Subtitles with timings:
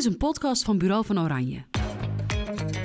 [0.00, 1.62] is een podcast van Bureau van Oranje.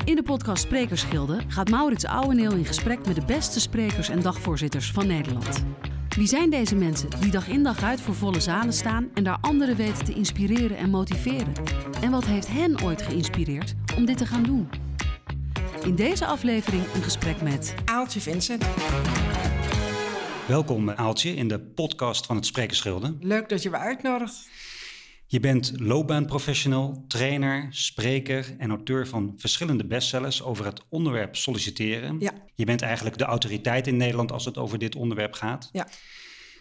[0.05, 4.91] In de podcast Sprekersgilde gaat Maurits Ouweneel in gesprek met de beste sprekers en dagvoorzitters
[4.91, 5.65] van Nederland.
[6.15, 9.37] Wie zijn deze mensen die dag in dag uit voor volle zalen staan en daar
[9.41, 11.53] anderen weten te inspireren en motiveren?
[12.01, 14.69] En wat heeft hen ooit geïnspireerd om dit te gaan doen?
[15.83, 18.65] In deze aflevering een gesprek met Aaltje Vincent.
[20.47, 23.15] Welkom Aaltje in de podcast van het Sprekersgilde.
[23.19, 24.49] Leuk dat je me uitnodigt.
[25.27, 32.19] Je bent loopbaanprofessional, trainer, spreker en auteur van verschillende bestsellers over het onderwerp solliciteren.
[32.19, 32.33] Ja.
[32.55, 35.69] Je bent eigenlijk de autoriteit in Nederland als het over dit onderwerp gaat.
[35.71, 35.87] Ja.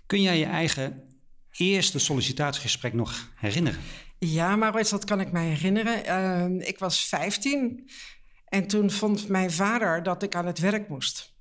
[0.07, 1.03] Kun jij je eigen
[1.51, 3.81] eerste sollicitatiegesprek nog herinneren?
[4.19, 6.07] Ja, maar dat kan ik mij herinneren.
[6.61, 7.91] Uh, ik was 15
[8.45, 11.34] en toen vond mijn vader dat ik aan het werk moest.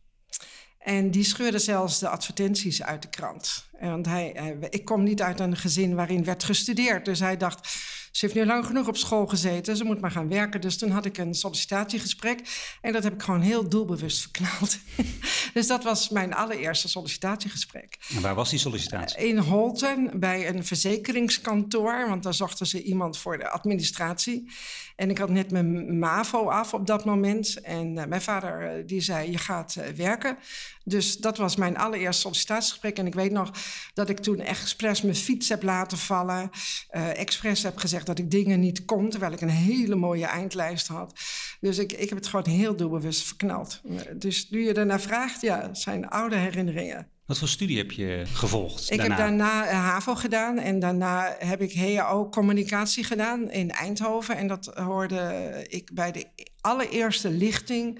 [0.84, 3.66] En die scheurde zelfs de advertenties uit de krant.
[3.80, 7.06] Want hij, ik kom niet uit een gezin waarin werd gestudeerd.
[7.06, 7.68] Dus hij dacht,
[8.14, 10.62] ze heeft nu lang genoeg op school gezeten, ze moet maar gaan werken.
[10.62, 12.40] Dus toen had ik een sollicitatiegesprek
[12.82, 14.78] en dat heb ik gewoon heel doelbewust verknald.
[15.54, 17.98] dus dat was mijn allereerste sollicitatiegesprek.
[18.16, 19.28] En waar was die sollicitatie?
[19.28, 24.52] In Holten, bij een verzekeringskantoor, want daar zochten ze iemand voor de administratie.
[24.96, 27.62] En ik had net mijn MAVO af op dat moment.
[27.62, 30.38] En uh, mijn vader uh, die zei, je gaat uh, werken.
[30.84, 32.98] Dus dat was mijn allereerste sollicitatiegesprek.
[32.98, 33.52] En ik weet nog
[33.94, 36.50] dat ik toen expres mijn fiets heb laten vallen.
[36.92, 41.14] Expres heb gezegd dat ik dingen niet kon, terwijl ik een hele mooie eindlijst had.
[41.60, 43.82] Dus ik, ik heb het gewoon heel doelbewust verknald.
[44.16, 47.08] Dus nu je daarna vraagt, ja, zijn oude herinneringen.
[47.26, 48.92] Wat voor studie heb je gevolgd?
[48.92, 49.16] Ik daarna?
[49.16, 54.38] heb daarna HAVO gedaan en daarna heb ik HAO communicatie gedaan in Eindhoven.
[54.38, 56.26] En dat hoorde ik bij de
[56.62, 58.00] allereerste lichting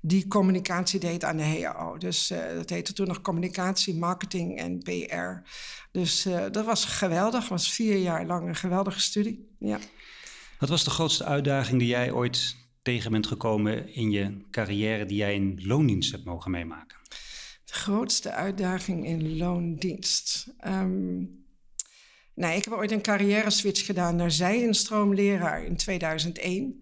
[0.00, 1.98] die communicatie deed aan de HAO.
[1.98, 5.48] Dus uh, dat heette toen nog communicatie, marketing en PR.
[5.92, 7.48] Dus uh, dat was geweldig.
[7.48, 9.48] was vier jaar lang een geweldige studie.
[9.58, 9.78] Ja.
[10.58, 15.16] Wat was de grootste uitdaging die jij ooit tegen bent gekomen in je carrière die
[15.16, 16.98] jij in loondienst hebt mogen meemaken?
[17.64, 20.54] De grootste uitdaging in loondienst.
[20.66, 21.38] Um,
[22.34, 26.80] nou, ik heb ooit een carrière switch gedaan naar zij-instroomleraar in 2001.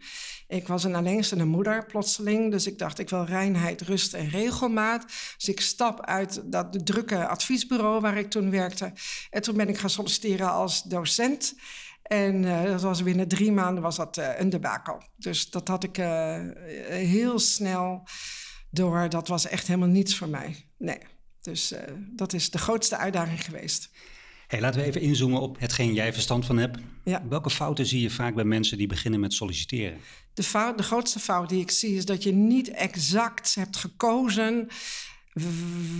[0.49, 5.05] Ik was een alleenstaande moeder plotseling, dus ik dacht ik wil reinheid, rust en regelmaat.
[5.37, 8.93] Dus ik stap uit dat drukke adviesbureau waar ik toen werkte.
[9.31, 11.55] En toen ben ik gaan solliciteren als docent.
[12.03, 15.03] En uh, dat was binnen drie maanden was dat uh, een debakel.
[15.17, 16.41] Dus dat had ik uh,
[16.89, 18.09] heel snel
[18.71, 19.09] door.
[19.09, 20.65] Dat was echt helemaal niets voor mij.
[20.79, 20.99] Nee.
[21.41, 21.75] Dus
[22.17, 23.91] dat is de grootste uitdaging geweest.
[24.49, 26.79] Hey, laten we even inzoomen op hetgeen jij verstand van hebt.
[27.05, 27.23] Ja.
[27.29, 29.99] Welke fouten zie je vaak bij mensen die beginnen met solliciteren?
[30.35, 34.69] De, fout, de grootste fout die ik zie is dat je niet exact hebt gekozen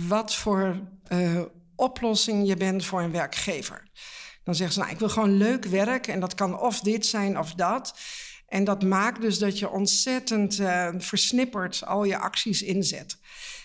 [0.07, 0.79] wat voor
[1.11, 1.41] uh,
[1.75, 3.83] oplossing je bent voor een werkgever.
[4.43, 7.39] Dan zeggen ze, nou, ik wil gewoon leuk werk en dat kan of dit zijn
[7.39, 7.99] of dat.
[8.47, 13.17] En dat maakt dus dat je ontzettend uh, versnipperd al je acties inzet.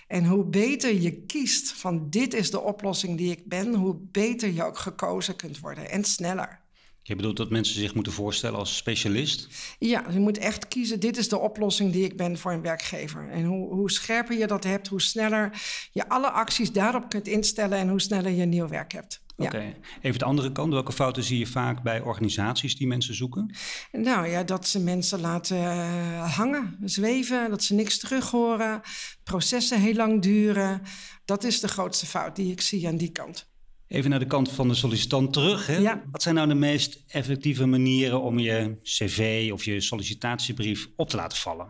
[0.07, 4.53] En hoe beter je kiest van dit is de oplossing die ik ben, hoe beter
[4.53, 6.63] je ook gekozen kunt worden en sneller.
[7.07, 9.49] Je bedoelt dat mensen zich moeten voorstellen als specialist?
[9.79, 13.29] Ja, je moet echt kiezen, dit is de oplossing die ik ben voor een werkgever.
[13.31, 17.79] En hoe, hoe scherper je dat hebt, hoe sneller je alle acties daarop kunt instellen
[17.79, 19.24] en hoe sneller je nieuw werk hebt.
[19.37, 19.77] Oké, okay.
[20.03, 20.73] even de andere kant.
[20.73, 23.55] Welke fouten zie je vaak bij organisaties die mensen zoeken?
[23.93, 28.81] Nou ja, dat ze mensen laten uh, hangen, zweven, dat ze niks terug horen,
[29.23, 30.83] processen heel lang duren.
[31.25, 33.53] Dat is de grootste fout die ik zie aan die kant.
[33.89, 35.67] Even naar de kant van de sollicitant terug.
[35.67, 35.77] Hè?
[35.77, 36.03] Ja.
[36.11, 41.17] Wat zijn nou de meest effectieve manieren om je cv of je sollicitatiebrief op te
[41.17, 41.67] laten vallen?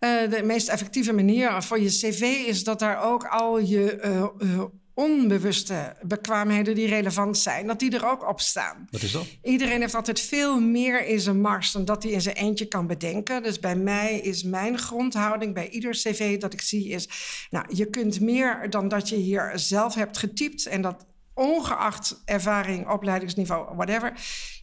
[0.00, 4.48] Uh, de meest effectieve manier voor je cv is dat daar ook al je uh,
[4.50, 8.88] uh, onbewuste bekwaamheden die relevant zijn, dat die er ook op staan.
[8.90, 9.26] Wat is dat?
[9.42, 12.86] Iedereen heeft altijd veel meer in zijn mars dan dat hij in zijn eentje kan
[12.86, 13.42] bedenken.
[13.42, 17.08] Dus bij mij is mijn grondhouding bij ieder cv dat ik zie is,
[17.50, 22.88] nou, je kunt meer dan dat je hier zelf hebt getypt en dat ongeacht ervaring,
[22.88, 24.12] opleidingsniveau, whatever.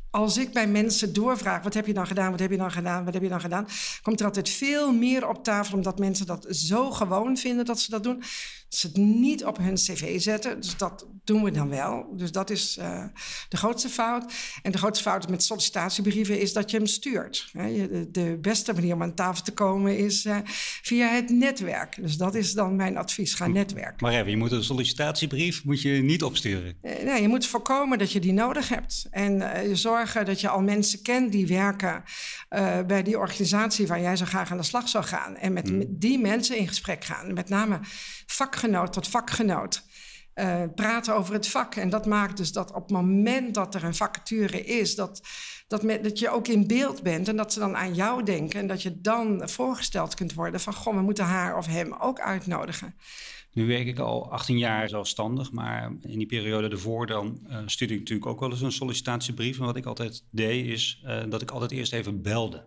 [0.10, 3.06] Als ik bij mensen doorvraag, wat heb je dan gedaan, wat heb je dan gedaan,
[3.06, 3.68] wat heb je dan gedaan,
[4.02, 7.92] komt er altijd veel meer op tafel, omdat mensen dat zo gewoon vinden dat ze
[7.92, 8.24] dat doen.
[8.72, 10.62] Ze het niet op hun cv zetten.
[10.62, 12.14] Dus dat doen we dan wel.
[12.16, 13.04] Dus dat is uh,
[13.50, 14.34] de grootste fout.
[14.62, 17.50] En de grootste fout met sollicitatiebrieven is dat je hem stuurt.
[18.12, 20.38] De, beste manier om aan tafel te komen is uh,
[20.82, 21.98] via het netwerk.
[22.02, 23.34] Dus dat is dan mijn advies.
[23.34, 23.96] Ga netwerken.
[23.98, 26.76] Maar even, je moet een sollicitatiebrief moet je niet opsturen.
[26.82, 29.08] Uh, nee, je moet voorkomen dat je die nodig hebt.
[29.12, 29.44] En
[29.78, 32.04] zorgen dat je al mensen kent die werken
[32.88, 35.38] bij die organisatie waar jij zo graag aan de slag zou gaan.
[35.38, 35.78] En met, hmm.
[35.78, 37.34] met die mensen in gesprek gaan.
[37.34, 37.80] Met name
[38.32, 39.84] vakgenoot tot vakgenoot.
[40.36, 41.76] Uh, praten over het vak.
[41.76, 45.22] En dat maakt dus dat op het moment dat er een vacature is, dat,
[45.68, 48.60] dat, dat je ook in beeld bent en dat ze dan aan jou denken.
[48.60, 52.20] En dat je dan voorgesteld kunt worden van, goh, we moeten haar of hem ook
[52.20, 52.96] uitnodigen.
[53.54, 57.94] Nu werk ik al 18 jaar zelfstandig, maar in die periode ervoor dan uh, stuurde
[57.94, 59.60] ik natuurlijk ook wel eens een sollicitatiebrief.
[59.60, 62.66] En wat ik altijd deed is uh, dat ik altijd eerst even belde.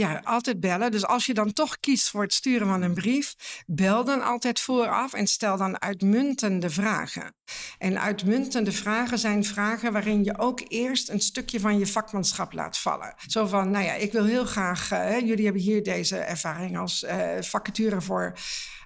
[0.00, 0.90] Ja, altijd bellen.
[0.90, 3.34] Dus als je dan toch kiest voor het sturen van een brief,
[3.66, 7.34] bel dan altijd vooraf en stel dan uitmuntende vragen.
[7.78, 12.78] En uitmuntende vragen zijn vragen waarin je ook eerst een stukje van je vakmanschap laat
[12.78, 13.14] vallen.
[13.26, 17.02] Zo van, nou ja, ik wil heel graag, uh, jullie hebben hier deze ervaring als
[17.02, 18.38] uh, vacature voor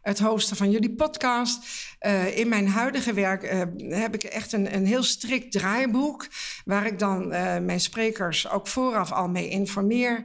[0.04, 1.66] het hosten van jullie podcast.
[2.00, 3.62] Uh, in mijn huidige werk uh,
[4.00, 6.26] heb ik echt een, een heel strikt draaiboek.
[6.64, 10.22] Waar ik dan uh, mijn sprekers ook vooraf al mee informeer.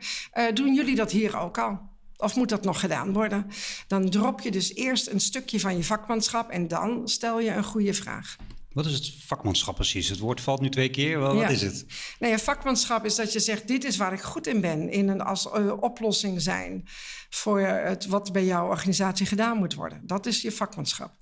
[0.54, 1.80] doen jullie dat hier ook al?
[2.18, 3.48] Of moet dat nog gedaan worden?
[3.88, 7.64] Dan drop je dus eerst een stukje van je vakmanschap en dan stel je een
[7.64, 8.36] goede vraag.
[8.74, 10.10] Wat is het vakmanschap precies?
[10.10, 11.19] Het woord valt nu twee keer.
[11.19, 11.86] Wel, wat is het?
[12.19, 14.89] Nee, vakmanschap is dat je zegt: dit is waar ik goed in ben.
[14.89, 16.88] In een als uh, oplossing zijn
[17.30, 20.01] voor het, wat bij jouw organisatie gedaan moet worden.
[20.06, 21.13] Dat is je vakmanschap.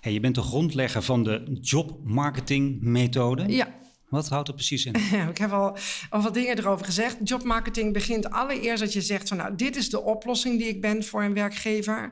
[0.00, 3.48] Hey, je bent de grondlegger van de jobmarketingmethode.
[3.48, 3.74] Ja.
[4.08, 4.94] Wat houdt het precies in?
[5.30, 5.76] ik heb al,
[6.10, 7.16] al wat dingen erover gezegd.
[7.24, 11.04] Jobmarketing begint allereerst dat je zegt van nou, dit is de oplossing die ik ben
[11.04, 12.10] voor een werkgever.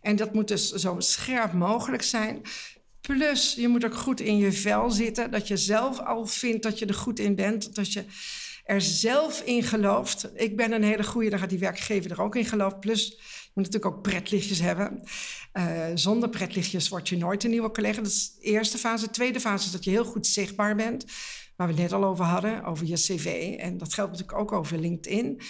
[0.00, 2.42] En dat moet dus zo scherp mogelijk zijn.
[3.16, 5.30] Plus, je moet ook goed in je vel zitten.
[5.30, 7.74] Dat je zelf al vindt dat je er goed in bent.
[7.74, 8.04] Dat je
[8.64, 10.30] er zelf in gelooft.
[10.34, 12.78] Ik ben een hele goede, dan gaat die werkgever er ook in geloven.
[12.78, 15.02] Plus, je moet natuurlijk ook pretlichtjes hebben.
[15.52, 18.00] Uh, zonder pretlichtjes word je nooit een nieuwe collega.
[18.02, 19.04] Dat is de eerste fase.
[19.04, 21.04] De tweede fase is dat je heel goed zichtbaar bent.
[21.56, 23.56] Waar we het net al over hadden, over je cv.
[23.58, 25.40] En dat geldt natuurlijk ook over LinkedIn.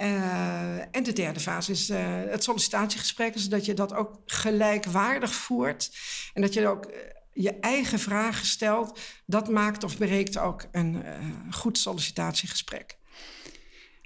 [0.00, 5.96] Uh, en de derde fase is uh, het sollicitatiegesprek, zodat je dat ook gelijkwaardig voert.
[6.34, 6.92] En dat je ook uh,
[7.32, 9.00] je eigen vragen stelt.
[9.26, 11.04] Dat maakt of bereikt ook een
[11.50, 12.96] goed sollicitatiegesprek.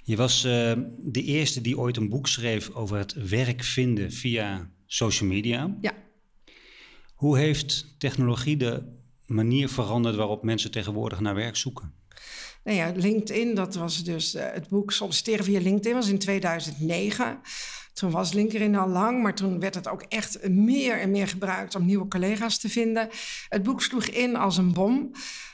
[0.03, 5.29] Je was de eerste die ooit een boek schreef over het werk vinden via social
[5.29, 5.77] media.
[5.81, 5.93] Ja.
[7.13, 8.83] Hoe heeft technologie de
[9.25, 11.93] manier veranderd waarop mensen tegenwoordig naar werk zoeken?
[12.63, 17.39] Nou ja, LinkedIn, dat was dus uh, het boek Solliciteren via LinkedIn, was in 2009.
[17.93, 21.75] Toen was LinkedIn al lang, maar toen werd het ook echt meer en meer gebruikt
[21.75, 23.09] om nieuwe collega's te vinden.
[23.49, 25.11] Het boek sloeg in als een bom.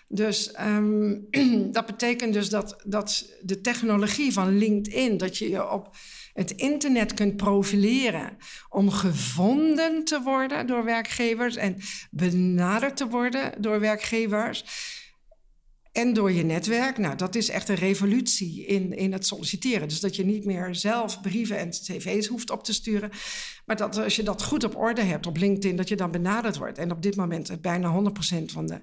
[0.07, 1.27] Dus um,
[1.71, 5.95] dat betekent dus dat, dat de technologie van LinkedIn, dat je je op
[6.33, 8.37] het internet kunt profileren
[8.69, 11.77] om gevonden te worden door werkgevers en
[12.11, 14.65] benaderd te worden door werkgevers
[15.99, 16.97] en door je netwerk.
[16.97, 19.87] Nou, dat is echt een revolutie in, in het solliciteren.
[19.87, 23.09] Dus dat je niet meer zelf brieven en cv's hoeft op te sturen.
[23.65, 26.57] Maar dat als je dat goed op orde hebt op LinkedIn, dat je dan benaderd
[26.57, 26.77] wordt.
[26.77, 28.11] En op dit moment bijna
[28.41, 28.81] 100% van de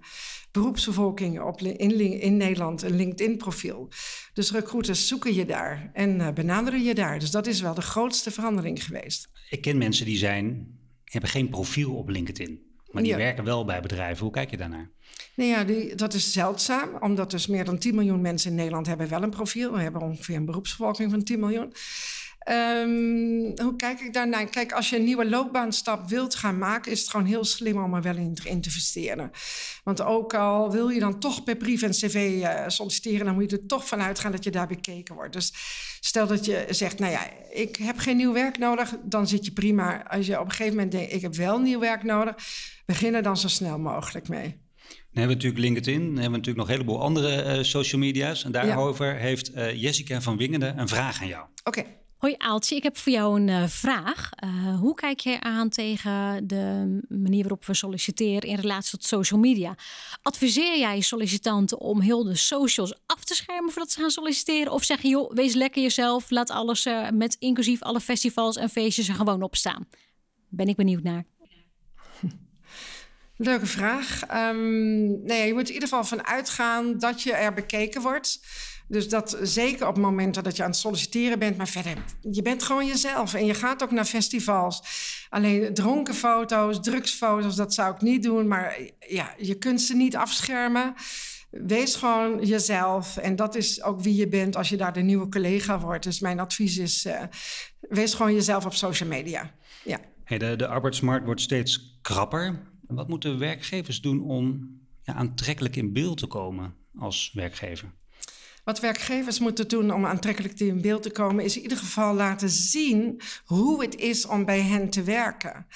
[0.51, 3.89] beroepsbevolking op, in, in Nederland een LinkedIn-profiel.
[4.33, 7.19] Dus recruiters zoeken je daar en uh, benaderen je daar.
[7.19, 9.29] Dus dat is wel de grootste verandering geweest.
[9.51, 10.67] Ik ken mensen die zijn,
[11.05, 12.66] hebben geen profiel op LinkedIn.
[12.91, 14.23] Maar die werken wel bij bedrijven.
[14.23, 14.91] Hoe kijk je daarnaar?
[15.35, 18.87] Nou ja, die, dat is zeldzaam, omdat dus meer dan 10 miljoen mensen in Nederland
[18.87, 19.73] hebben wel een profiel.
[19.73, 21.73] We hebben ongeveer een beroepsbevolking van 10 miljoen.
[22.49, 24.47] Um, hoe kijk ik daarnaar?
[24.47, 27.95] Kijk, als je een nieuwe loopbaanstap wilt gaan maken, is het gewoon heel slim om
[27.95, 29.31] er wel in te investeren.
[29.85, 33.51] Want ook al wil je dan toch per brief en cv uh, solliciteren, dan moet
[33.51, 35.33] je er toch vanuit gaan dat je daar bekeken wordt.
[35.33, 35.53] Dus
[36.01, 39.53] stel dat je zegt, nou ja, ik heb geen nieuw werk nodig, dan zit je
[39.53, 40.09] prima.
[40.09, 42.37] Als je op een gegeven moment denkt, ik heb wel nieuw werk nodig,
[42.87, 44.65] begin er dan zo snel mogelijk mee.
[44.89, 48.01] Dan hebben we natuurlijk LinkedIn, dan hebben we natuurlijk nog een heleboel andere uh, social
[48.01, 48.45] media's.
[48.45, 49.21] En daarover ja.
[49.21, 51.45] heeft uh, Jessica van Wingenden een vraag aan jou.
[51.65, 51.79] Oké.
[51.81, 51.97] Okay.
[52.17, 54.31] Hoi Aaltje, ik heb voor jou een uh, vraag.
[54.45, 59.41] Uh, hoe kijk je aan tegen de manier waarop we solliciteren in relatie tot social
[59.41, 59.77] media?
[60.23, 64.73] Adviseer jij sollicitanten om heel de socials af te schermen voordat ze gaan solliciteren?
[64.73, 68.69] Of zeg je, joh, wees lekker jezelf, laat alles uh, met inclusief alle festivals en
[68.69, 69.89] feestjes er gewoon op staan?
[70.49, 71.25] Ben ik benieuwd naar.
[73.37, 74.23] Leuke vraag.
[74.35, 78.41] Um, nee, je moet in ieder geval van uitgaan dat je er bekeken wordt.
[78.89, 82.63] Dus dat zeker op momenten dat je aan het solliciteren bent, maar verder, je bent
[82.63, 83.35] gewoon jezelf.
[83.35, 84.83] En je gaat ook naar festivals.
[85.29, 88.49] Alleen dronken foto's, drugsfoto's, dat zou ik niet doen.
[88.49, 88.79] Maar
[89.09, 90.95] ja, je kunt ze niet afschermen.
[91.51, 93.17] Wees gewoon jezelf.
[93.17, 96.05] En dat is ook wie je bent als je daar de nieuwe collega wordt.
[96.05, 97.23] Dus mijn advies is, uh,
[97.81, 99.51] wees gewoon jezelf op social media.
[99.85, 99.99] Ja.
[100.25, 102.63] Hey, de, de arbeidsmarkt wordt steeds krapper.
[102.89, 107.93] Wat moeten werkgevers doen om ja, aantrekkelijk in beeld te komen als werkgever?
[108.67, 112.51] Wat werkgevers moeten doen om aantrekkelijk in beeld te komen, is in ieder geval laten
[112.51, 115.67] zien hoe het is om bij hen te werken.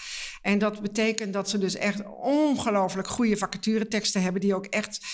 [0.43, 5.07] En dat betekent dat ze dus echt ongelooflijk goede vacatureteksten hebben, die ook echt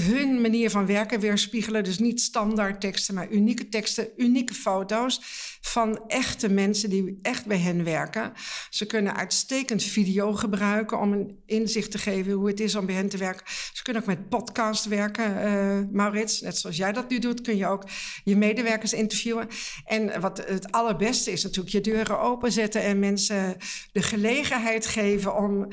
[0.00, 1.84] hun manier van werken weerspiegelen.
[1.84, 5.20] Dus niet standaard teksten, maar unieke teksten, unieke foto's
[5.60, 8.32] van echte mensen die echt bij hen werken.
[8.70, 12.94] Ze kunnen uitstekend video gebruiken om een inzicht te geven hoe het is om bij
[12.94, 13.46] hen te werken.
[13.72, 16.40] Ze kunnen ook met podcast werken, uh, Maurits.
[16.40, 17.84] Net zoals jij dat nu doet, kun je ook
[18.24, 19.48] je medewerkers interviewen.
[19.84, 23.56] En wat het allerbeste is natuurlijk je deuren openzetten en mensen
[23.92, 25.68] de gelegenheid geven om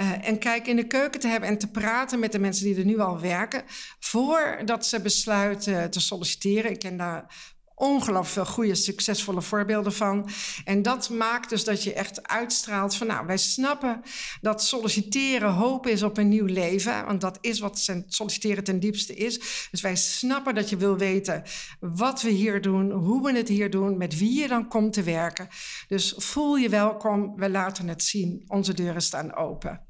[0.00, 2.76] uh, een kijk in de keuken te hebben en te praten met de mensen die
[2.76, 3.64] er nu al werken,
[3.98, 6.70] voordat ze besluiten te solliciteren.
[6.70, 10.28] Ik ken daar ongelooflijk veel goede, succesvolle voorbeelden van.
[10.64, 13.06] En dat maakt dus dat je echt uitstraalt van...
[13.06, 14.02] nou, wij snappen
[14.40, 17.06] dat solliciteren hoop is op een nieuw leven.
[17.06, 19.68] Want dat is wat solliciteren ten diepste is.
[19.70, 21.42] Dus wij snappen dat je wil weten
[21.80, 22.90] wat we hier doen...
[22.90, 25.48] hoe we het hier doen, met wie je dan komt te werken.
[25.88, 28.44] Dus voel je welkom, we laten het zien.
[28.46, 29.85] Onze deuren staan open.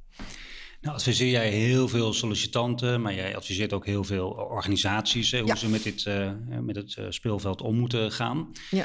[0.86, 5.68] Nou, adviseer jij heel veel sollicitanten, maar jij adviseert ook heel veel organisaties hoe ze
[5.68, 8.52] met, dit, uh, met het uh, speelveld om moeten gaan.
[8.70, 8.84] Ja.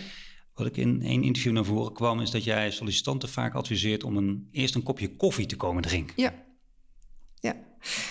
[0.53, 4.17] Wat ik in één interview naar voren kwam, is dat jij sollicitanten vaak adviseert om
[4.17, 6.13] een, eerst een kopje koffie te komen drinken.
[6.17, 6.33] Ja.
[7.39, 7.55] Ja.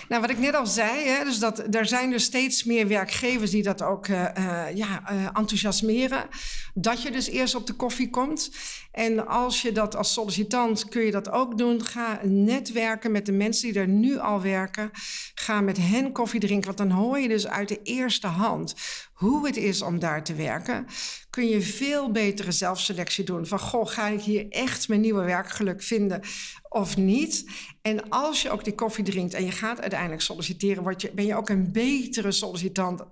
[0.09, 3.50] Nou, wat ik net al zei, hè, dus dat er zijn dus steeds meer werkgevers
[3.50, 6.29] die dat ook uh, uh, ja, uh, enthousiasmeren.
[6.75, 8.50] Dat je dus eerst op de koffie komt.
[8.93, 11.85] En als je dat als sollicitant kun je dat ook doen.
[11.85, 14.91] Ga netwerken met de mensen die er nu al werken.
[15.35, 18.75] Ga met hen koffie drinken, want dan hoor je dus uit de eerste hand
[19.12, 20.87] hoe het is om daar te werken.
[21.31, 23.47] Kun je veel betere zelfselectie doen.
[23.47, 26.21] Van goh, ga ik hier echt mijn nieuwe werkgeluk vinden
[26.69, 27.51] of niet?
[27.83, 31.27] En als je ook die koffie drinkt en je gaat uiteindelijk solliciteren, word je, ben
[31.27, 33.03] je ook een betere sollicitant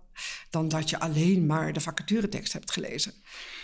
[0.51, 3.13] dan dat je alleen maar de vacaturetekst hebt gelezen.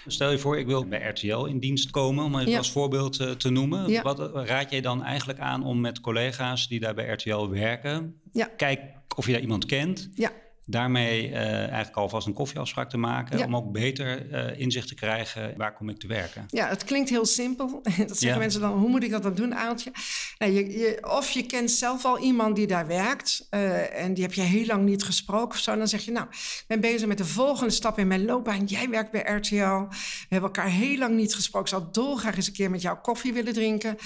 [0.06, 3.30] Stel je voor, ik wil bij RTL in dienst komen, om het als voorbeeld uh,
[3.30, 4.02] te noemen.
[4.02, 8.50] Wat raad jij dan eigenlijk aan om met collega's die daar bij RTL werken, ja.
[8.56, 8.80] kijk
[9.16, 10.32] of je daar iemand kent, ja
[10.66, 13.44] daarmee uh, eigenlijk alvast een koffieafspraak te maken.
[13.44, 16.46] Om ook beter uh, inzicht te krijgen waar kom ik te werken.
[16.48, 17.82] Ja, het klinkt heel simpel.
[18.06, 19.92] dat zeggen mensen dan, hoe moet ik dat dan doen, Aaltje?
[20.38, 23.46] Nou, je, je, of je kent zelf al iemand die daar werkt.
[23.50, 25.76] Uh, en die heb je heel lang niet gesproken of zo.
[25.76, 28.64] Dan zeg je, nou, ik ben bezig met de volgende stap in mijn loopbaan.
[28.64, 29.54] Jij werkt bij RTL.
[29.54, 31.72] We hebben elkaar heel lang niet gesproken.
[31.72, 33.96] Ik zou dolgraag eens een keer met jou koffie willen drinken.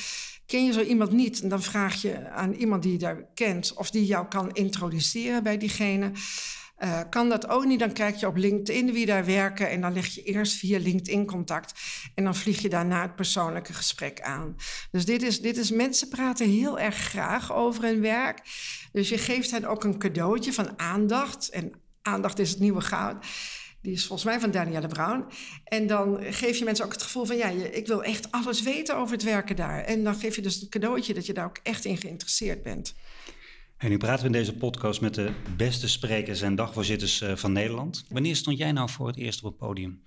[0.49, 1.51] Ken je zo iemand niet?
[1.51, 5.59] Dan vraag je aan iemand die je daar kent of die jou kan introduceren bij
[5.59, 6.11] diegene.
[6.79, 9.93] Uh, kan dat ook niet, dan kijk je op LinkedIn wie daar werken en dan
[9.93, 11.81] leg je eerst via LinkedIn contact
[12.15, 14.57] en dan vlieg je daarna het persoonlijke gesprek aan.
[14.91, 18.41] Dus dit is, dit is mensen praten heel erg graag over hun werk.
[18.93, 23.27] Dus je geeft hen ook een cadeautje van aandacht en aandacht is het nieuwe goud.
[23.83, 25.25] Die is volgens mij van Danielle Brown.
[25.65, 27.37] En dan geef je mensen ook het gevoel van...
[27.37, 29.85] ja, ik wil echt alles weten over het werken daar.
[29.85, 32.95] En dan geef je dus een cadeautje dat je daar ook echt in geïnteresseerd bent.
[33.77, 37.53] En nu praten we in deze podcast met de beste sprekers en dagvoorzitters eh, van
[37.53, 38.05] Nederland.
[38.09, 40.03] Wanneer stond jij nou voor het eerst op het podium?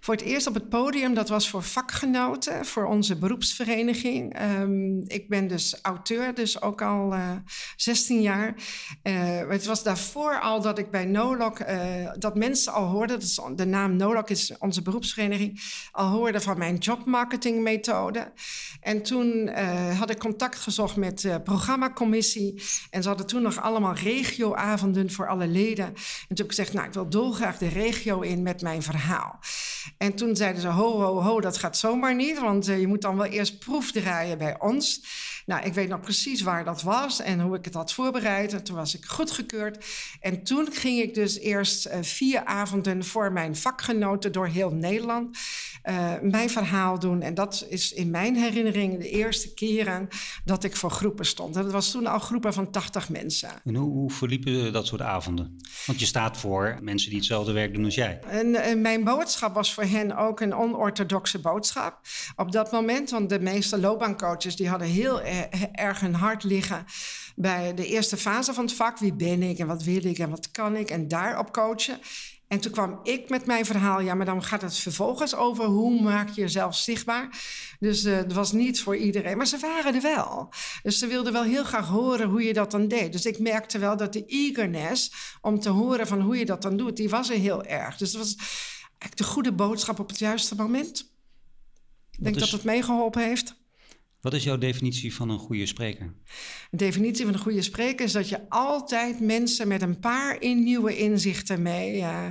[0.00, 4.40] Voor het eerst op het podium, dat was voor vakgenoten, voor onze beroepsvereniging.
[4.42, 7.36] Um, ik ben dus auteur, dus ook al uh, eh,
[7.76, 8.54] 16 jaar.
[9.02, 11.66] Uh, het was daarvoor al dat ik bij NOLOC, uh,
[12.18, 13.20] dat mensen al hoorden,
[13.56, 15.60] de naam NOLOC is onze beroepsvereniging,
[15.92, 18.32] al hoorden van mijn jobmarketingmethode.
[18.80, 19.48] En toen
[19.98, 22.62] had ik contact gezocht met de programmacommissie.
[22.90, 25.86] En ze hadden toen nog allemaal regioavonden voor alle leden.
[25.86, 29.38] En toen heb ik gezegd, nou, ik wil dolgraag de regio in met mijn verhaal.
[29.98, 33.02] En toen zeiden ze: ho, ho, ho, dat gaat zomaar niet, want uh, je moet
[33.02, 35.02] dan wel eerst proefdraaien bij ons.
[35.48, 38.52] Nou, ik weet nog precies waar dat was en hoe ik het had voorbereid.
[38.52, 39.84] En toen was ik goedgekeurd.
[40.20, 45.38] En toen ging ik dus eerst uh, vier avonden voor mijn vakgenoten door heel Nederland
[45.84, 47.22] uh, mijn verhaal doen.
[47.22, 50.08] En dat is in mijn herinnering de eerste keren
[50.44, 51.56] dat ik voor groepen stond.
[51.56, 53.50] En dat was toen al groepen van 80 mensen.
[53.64, 55.56] En hoe, hoe verliepen dat soort avonden?
[55.86, 58.20] Want je staat voor mensen die hetzelfde werk doen als jij.
[58.28, 62.00] En, en mijn boodschap was voor hen ook een onorthodoxe boodschap
[62.36, 63.10] op dat moment.
[63.10, 65.36] Want de meeste loopbaancoaches die hadden heel erg
[66.00, 66.84] hun hart liggen
[67.36, 68.98] bij de eerste fase van het vak.
[68.98, 70.90] Wie ben ik en wat wil ik en wat kan ik?
[70.90, 71.98] En daarop coachen.
[72.48, 74.00] En toen kwam ik met mijn verhaal.
[74.00, 77.28] Ja, maar dan gaat het vervolgens over hoe maak je jezelf zichtbaar.
[77.78, 80.52] Dus uh, het was niet voor iedereen, maar ze waren er wel.
[80.82, 83.12] Dus ze wilden wel heel graag horen hoe je dat dan deed.
[83.12, 86.76] Dus ik merkte wel dat de eagerness om te horen van hoe je dat dan
[86.76, 87.96] doet, die was er heel erg.
[87.96, 88.36] Dus het was
[88.98, 91.12] eigenlijk de goede boodschap op het juiste moment.
[92.10, 93.54] Ik denk dat het meegeholpen heeft.
[94.20, 96.14] Wat is jouw definitie van een goede spreker?
[96.70, 100.62] De definitie van een goede spreker is dat je altijd mensen met een paar in
[100.62, 102.26] nieuwe inzichten mee uh,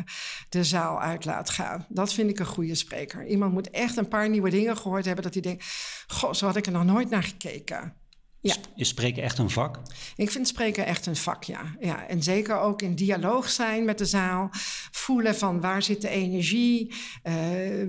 [0.50, 1.86] de zaal uit laat gaan.
[1.90, 3.28] Dat vind ik een goede spreker.
[3.28, 5.66] Iemand moet echt een paar nieuwe dingen gehoord hebben dat hij denkt:
[6.08, 7.94] Goh, zo had ik er nog nooit naar gekeken.
[8.42, 8.56] Ja.
[8.76, 9.80] Is spreken echt een vak?
[10.16, 11.62] Ik vind spreken echt een vak, ja.
[11.80, 12.08] ja.
[12.08, 14.50] En zeker ook in dialoog zijn met de zaal.
[14.92, 16.94] Voelen van waar zit de energie?
[17.24, 17.34] Uh,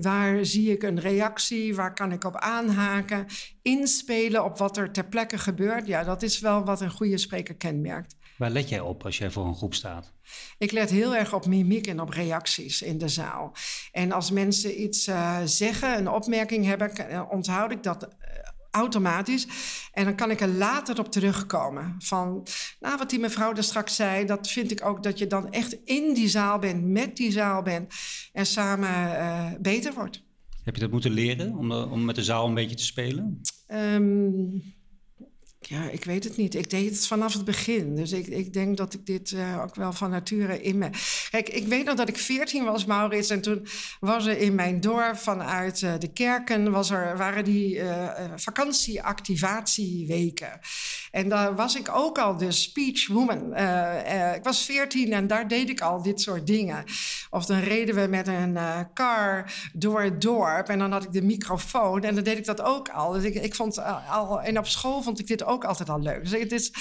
[0.01, 1.75] waar zie ik een reactie?
[1.75, 3.25] Waar kan ik op aanhaken?
[3.61, 5.87] Inspelen op wat er ter plekke gebeurt.
[5.87, 8.17] Ja, dat is wel wat een goede spreker kenmerkt.
[8.39, 10.13] Waar let jij op als jij voor een groep staat?
[10.57, 13.55] Ik let heel erg op mimiek en op reacties in de zaal.
[13.91, 18.07] En als mensen iets uh, zeggen, een opmerking hebben, eh, onthoud ik dat
[18.71, 19.47] automatisch.
[19.93, 21.95] En dan kan ik er later op terugkomen.
[21.99, 22.47] Van,
[22.79, 25.77] nou, wat die mevrouw er straks zei, dat vind ik ook dat je dan echt
[25.85, 27.93] in die zaal bent, met die zaal bent
[28.33, 30.23] en samen uh, beter wordt.
[30.63, 33.41] Heb je dat moeten leren om, om met de zaal een beetje te spelen?
[33.67, 34.63] Um,
[35.69, 36.55] ja, ik weet het niet.
[36.55, 37.95] Ik deed het vanaf het begin.
[37.95, 40.89] Dus ik, ik denk dat ik dit uh, ook wel van nature in me.
[41.29, 43.29] Kijk, ik weet nog dat ik 14 was, Maurits.
[43.29, 43.67] En toen
[43.99, 50.59] was er in mijn dorp vanuit uh, de kerken was er, waren die uh, vakantieactivatieweken.
[51.11, 53.55] En daar was ik ook al de speechwoman.
[54.35, 56.83] ik was 14 en daar deed ik al dit soort dingen.
[57.29, 58.57] Of dan reden we met een
[58.93, 60.67] car door het dorp.
[60.67, 62.03] En dan had ik de microfoon.
[62.03, 63.11] En dan deed ik dat ook al.
[63.11, 64.41] Dus ik, ik vond al.
[64.41, 66.23] En op school vond ik dit ook altijd al leuk.
[66.23, 66.71] Dus het is,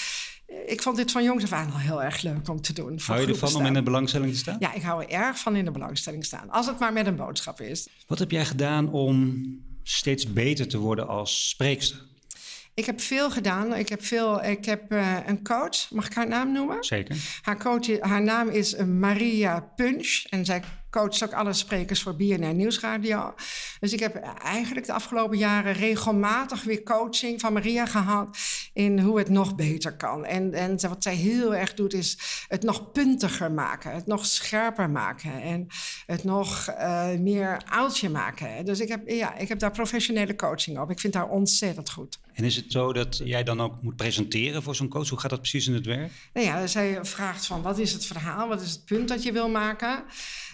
[0.67, 3.01] ik vond dit van jongs af aan al heel erg leuk om te doen.
[3.05, 4.57] Hou je ervan om in de belangstelling te staan?
[4.59, 6.51] Ja, ik hou er erg van in de belangstelling staan.
[6.51, 7.89] Als het maar met een boodschap is.
[8.07, 9.45] Wat heb jij gedaan om
[9.83, 12.07] steeds beter te worden als spreekster?
[12.75, 13.75] Ik heb veel gedaan.
[13.75, 15.91] Ik heb, veel, ik heb uh, een coach.
[15.91, 16.85] Mag ik haar naam noemen?
[16.85, 17.17] Zeker.
[17.43, 20.25] Haar, coach, haar naam is Maria Punch.
[20.29, 23.35] En zij coacht ook alle sprekers voor BNR Nieuwsradio.
[23.81, 28.39] Dus ik heb eigenlijk de afgelopen jaren regelmatig weer coaching van Maria gehad
[28.73, 30.25] in hoe het nog beter kan.
[30.25, 32.19] En, en wat zij heel erg doet is
[32.49, 35.67] het nog puntiger maken, het nog scherper maken en
[36.07, 38.65] het nog uh, meer oudje maken.
[38.65, 40.91] Dus ik heb, ja, ik heb daar professionele coaching op.
[40.91, 42.19] Ik vind haar ontzettend goed.
[42.39, 45.09] En is het zo dat jij dan ook moet presenteren voor zo'n coach?
[45.09, 46.13] Hoe gaat dat precies in het werk?
[46.33, 49.33] Nou ja, zij vraagt van wat is het verhaal, wat is het punt dat je
[49.33, 50.05] wil maken?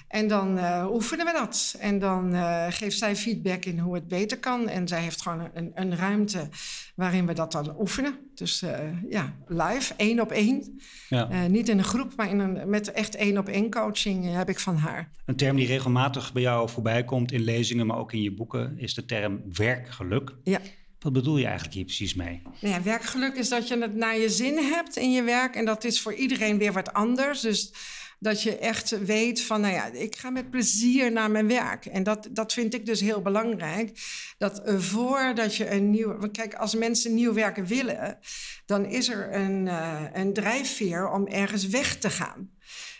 [0.08, 1.76] En dan uh, oefenen we dat.
[1.78, 4.68] En dan uh, geeft zij feedback in hoe het beter kan.
[4.68, 6.48] En zij heeft gewoon een, een ruimte
[6.94, 8.18] waarin we dat dan oefenen.
[8.34, 10.80] Dus uh, ja, live, één op één.
[11.08, 11.46] Ja.
[11.46, 14.58] niet in een groep, maar in een, met echt één op één coaching heb ik
[14.58, 15.10] van haar.
[15.24, 18.78] Een term die regelmatig bij jou voorbij komt in lezingen, maar ook in je boeken,
[18.78, 20.34] is de term werkgeluk.
[20.44, 20.60] Ja.
[21.04, 22.42] Wat bedoel je eigenlijk hier precies mee?
[22.60, 25.54] Nou ja, werkgeluk is dat je het naar je zin hebt in je werk.
[25.54, 27.40] En dat is voor iedereen weer wat anders.
[27.40, 27.72] Dus
[28.18, 31.86] dat je echt weet van, nou ja, ik ga met plezier naar mijn werk.
[31.86, 33.90] En dat, dat vind ik dus heel belangrijk.
[34.38, 36.30] Dat voordat je een nieuw...
[36.32, 38.18] Kijk, als mensen nieuw werken willen...
[38.66, 42.50] dan is er een, uh, een drijfveer om ergens weg te gaan.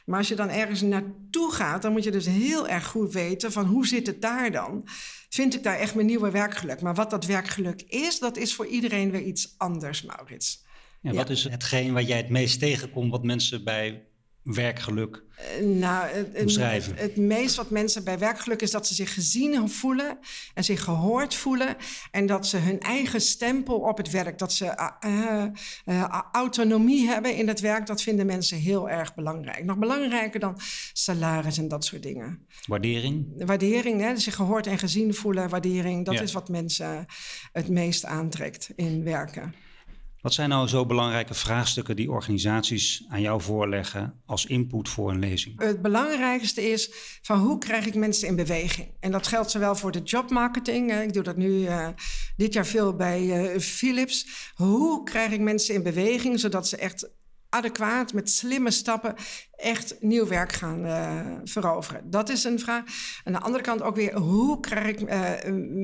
[0.05, 1.83] Maar als je dan ergens naartoe gaat...
[1.83, 4.85] dan moet je dus heel erg goed weten van hoe zit het daar dan...
[5.35, 6.81] Vind ik daar echt mijn nieuwe werkgeluk?
[6.81, 10.65] Maar wat dat werkgeluk is, dat is voor iedereen weer iets anders, Maurits.
[11.01, 14.07] Ja, Wat is hetgeen wat jij het meest tegenkomt, wat mensen bij
[14.45, 15.25] werkgeluk
[15.61, 19.69] uh, nou, het, het, het, meest wat mensen bij werkgeluk is dat ze zich gezien
[19.69, 20.19] voelen
[20.55, 21.77] en zich gehoord voelen.
[22.11, 25.45] En dat ze hun eigen stempel op het werk, dat ze uh,
[25.85, 29.65] uh, autonomie hebben in het werk, dat vinden mensen heel erg belangrijk.
[29.65, 30.59] Nog belangrijker dan
[30.93, 32.47] salaris en dat soort dingen.
[32.67, 33.47] Waardering?
[33.47, 37.07] Waardering, hè, zich gehoord en gezien voelen, waardering, dat is wat mensen
[37.53, 39.55] het meest aantrekt in werken.
[40.25, 45.19] Wat zijn nou zo belangrijke vraagstukken die organisaties aan jou voorleggen als input voor een
[45.19, 45.61] lezing?
[45.61, 46.91] Het belangrijkste is
[47.23, 48.89] van hoe krijg ik mensen in beweging?
[49.01, 50.93] En dat geldt zowel voor de jobmarketing.
[50.93, 51.89] Ik doe dat nu uh,
[52.37, 54.27] dit jaar veel bij uh, Philips.
[54.55, 57.11] Hoe krijg ik mensen in beweging zodat ze echt
[57.55, 59.15] adequaat, met slimme stappen,
[59.57, 62.11] echt nieuw werk gaan uh, veroveren?
[62.11, 62.85] Dat is een vraag.
[63.25, 65.31] Aan de andere kant ook weer, hoe krijg ik uh,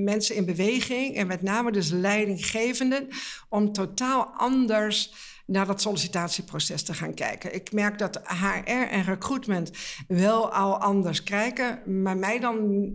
[0.04, 3.08] mensen in beweging, en met name dus leidinggevenden,
[3.48, 5.12] om totaal anders
[5.46, 7.54] naar dat sollicitatieproces te gaan kijken.
[7.54, 9.70] Ik merk dat HR en recruitment
[10.08, 12.88] wel al anders kijken, maar mij dan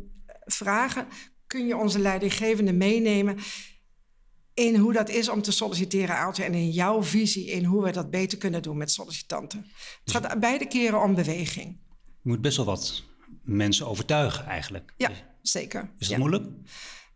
[0.46, 1.08] vragen:
[1.48, 3.38] kun je onze leidinggevende meenemen
[4.56, 7.92] in hoe dat is om te solliciteren, Aaltje, en in jouw visie in hoe we
[7.92, 9.66] dat beter kunnen doen met sollicitanten.
[10.04, 11.78] Het gaat beide keren om beweging.
[12.22, 13.04] Je moet best wel wat
[13.44, 14.94] mensen overtuigen eigenlijk.
[14.98, 15.92] Ja, zeker.
[15.98, 16.46] Is dat moeilijk?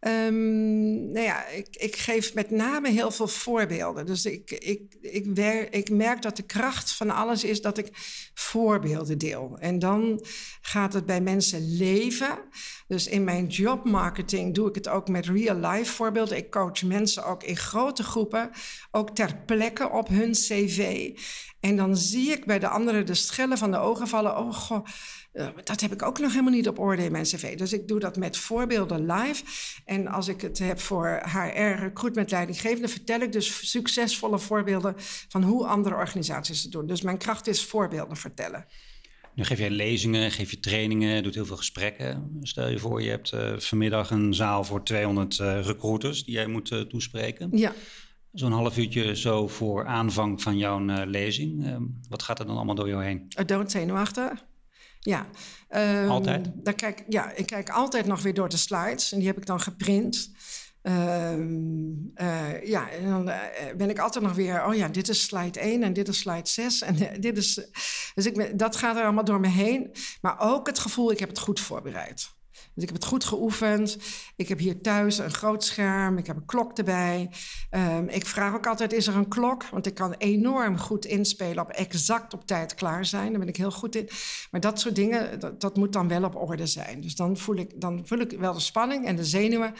[0.07, 4.05] Um, nou ja, ik, ik, geef met name heel veel voorbeelden.
[4.05, 5.25] Dus ik, ik, ik,
[5.69, 7.89] ik merk dat de kracht van alles is dat ik
[8.33, 9.57] voorbeelden deel.
[9.59, 10.25] En dan
[10.61, 12.39] gaat het bij mensen leven.
[12.87, 16.37] Dus in mijn jobmarketing doe ik het ook met real-life voorbeelden.
[16.37, 18.49] Ik coach mensen ook in grote groepen,
[18.91, 21.09] ook ter plekke op hun cv.
[21.59, 24.37] En dan zie ik bij de anderen de schellen van de ogen vallen.
[24.37, 24.85] Oh, goh,
[25.31, 27.57] eh, dat heb ik ook nog helemaal niet op orde in mijn cv.
[27.57, 29.43] Dus ik doe dat met voorbeelden live.
[29.85, 34.95] En als ik het heb voor HR, recruitment, leidinggevende, vertel ik dus succesvolle voorbeelden
[35.27, 36.87] van hoe andere organisaties het doen.
[36.87, 38.65] Dus mijn kracht is voorbeelden vertellen.
[39.35, 42.39] Nu geef je lezingen, geef je trainingen, doet heel veel gesprekken.
[42.41, 46.47] Stel je voor, je hebt uh, vanmiddag een zaal voor 200 uh, recruiters die jij
[46.47, 47.49] moet uh, toespreken.
[47.57, 47.73] Ja.
[48.33, 51.65] Zo'n half uurtje zo voor aanvang van jouw lezing.
[51.65, 53.27] Ehm, wat gaat er dan allemaal door jou heen?
[53.45, 54.45] Dood zenuwachtig.
[54.99, 55.27] Ja.
[55.69, 56.51] Um, altijd?
[56.53, 59.11] Dan kijk, ja, ik kijk altijd nog weer door de slides.
[59.11, 60.31] En die heb ik dan geprint.
[60.81, 63.35] Um, uh, ja, en dan uh,
[63.77, 66.49] ben ik altijd nog weer, oh ja, dit is slide 1 en dit is slide
[66.49, 66.81] 6.
[66.81, 67.53] En uh, dit is,
[68.13, 69.91] dus ik ben, dat gaat er allemaal door me heen.
[70.21, 72.29] Maar ook het gevoel, ik heb het goed voorbereid.
[72.79, 73.97] Dus ik heb het goed geoefend.
[74.35, 76.17] Ik heb hier thuis een groot scherm.
[76.17, 77.29] Ik heb een klok erbij.
[77.71, 79.63] Um, ik vraag ook altijd: is er een klok?
[79.63, 83.29] Want ik kan enorm goed inspelen op exact op tijd klaar zijn.
[83.29, 84.09] Daar ben ik heel goed in.
[84.51, 87.01] Maar dat soort dingen, dat, dat moet dan wel op orde zijn.
[87.01, 89.73] Dus dan voel, ik, dan voel ik wel de spanning en de zenuwen.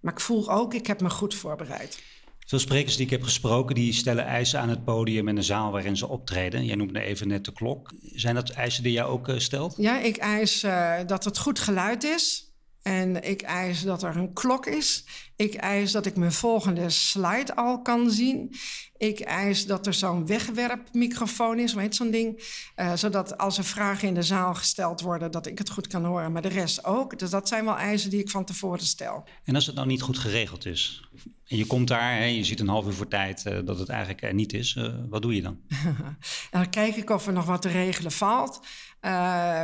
[0.00, 2.02] Maar ik voel ook, ik heb me goed voorbereid.
[2.46, 5.72] Veel sprekers die ik heb gesproken, die stellen eisen aan het podium en de zaal
[5.72, 6.64] waarin ze optreden.
[6.64, 7.92] Jij noemde even net de klok.
[8.00, 9.74] Zijn dat eisen die jij ook uh, stelt?
[9.76, 12.50] Ja, ik eis uh, dat het goed geluid is.
[12.82, 15.04] En ik eis dat er een klok is.
[15.36, 18.54] Ik eis dat ik mijn volgende slide al kan zien.
[18.96, 22.44] Ik eis dat er zo'n wegwerpmicrofoon is, weet zo'n ding.
[22.76, 26.04] Uh, zodat als er vragen in de zaal gesteld worden, dat ik het goed kan
[26.04, 26.32] horen.
[26.32, 27.18] Maar de rest ook.
[27.18, 29.24] Dus dat zijn wel eisen die ik van tevoren stel.
[29.44, 31.08] En als het nou niet goed geregeld is?
[31.46, 33.88] En je komt daar, hè, je ziet een half uur voor tijd uh, dat het
[33.88, 34.74] eigenlijk er niet is.
[34.74, 35.58] Uh, wat doe je dan?
[36.50, 38.60] dan kijk ik of er nog wat te regelen valt.
[39.00, 39.10] Uh,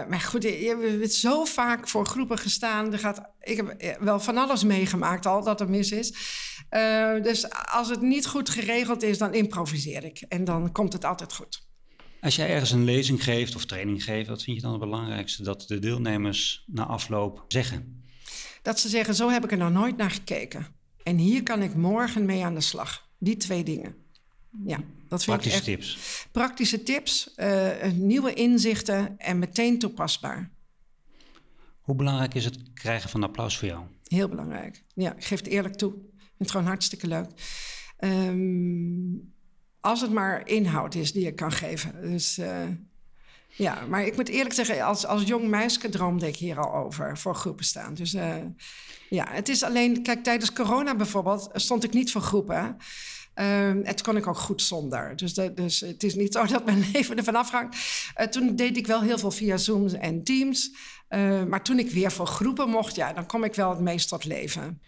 [0.08, 2.92] maar goed, je hebt zo vaak voor groepen gestaan.
[2.92, 6.14] Er gaat, ik heb wel van alles meegemaakt al dat er mis is.
[7.22, 10.24] Dus als het niet goed geregeld is, dan improviseer ik.
[10.28, 11.66] En dan komt het altijd goed.
[12.20, 15.42] Als jij ergens een lezing geeft of training geeft, wat vind je dan het belangrijkste
[15.42, 18.02] dat de deelnemers na afloop zeggen?
[18.62, 20.80] Dat ze zeggen: Zo heb ik er nog nooit naar gekeken.
[21.02, 23.08] En hier kan ik morgen mee aan de slag.
[23.18, 23.94] Die twee dingen.
[24.64, 24.76] Ja,
[25.08, 26.26] dat vind praktische ik echt, tips.
[26.32, 30.50] Praktische tips, uh, nieuwe inzichten en meteen toepasbaar.
[31.80, 33.84] Hoe belangrijk is het krijgen van applaus voor jou?
[34.04, 34.84] Heel belangrijk.
[34.94, 35.92] Ja, ik geef het eerlijk toe.
[35.92, 37.28] Ik vind het gewoon hartstikke leuk.
[37.98, 39.34] Um,
[39.80, 42.00] als het maar inhoud is die ik kan geven.
[42.00, 42.64] Dus uh,
[43.56, 47.18] ja, maar ik moet eerlijk zeggen, als, als jong meisje droomde ik hier al over
[47.18, 47.94] voor groepen staan.
[47.94, 48.36] Dus uh,
[49.08, 52.76] ja, het is alleen, kijk, tijdens corona bijvoorbeeld stond ik niet voor groepen.
[53.34, 55.16] En toen kon ik ook goed zonder.
[55.16, 57.76] Dus, de, dus het is niet zo dat mijn leven ervan afhangt.
[58.20, 60.70] Uh, toen deed ik wel heel veel via Zoom en Teams.
[61.08, 64.08] Uh, maar toen ik weer voor groepen mocht, ja, dan kom ik wel het meest
[64.08, 64.80] tot leven.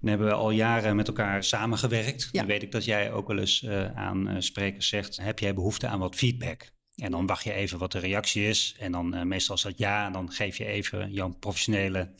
[0.00, 2.28] Dan hebben we al jaren met elkaar samengewerkt.
[2.32, 2.38] Ja.
[2.38, 5.86] Dan weet ik dat jij ook wel eens uh, aan sprekers zegt: heb jij behoefte
[5.86, 6.74] aan wat feedback?
[6.96, 8.74] En dan wacht je even wat de reactie is.
[8.78, 10.06] En dan meestal is dat ja.
[10.06, 12.10] En dan geef je even jouw professionele